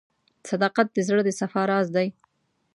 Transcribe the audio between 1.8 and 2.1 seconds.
دی.